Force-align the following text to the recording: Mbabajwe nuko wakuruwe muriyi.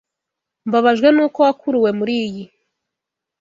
Mbabajwe 0.67 1.07
nuko 1.11 1.37
wakuruwe 1.45 1.89
muriyi. 1.97 2.43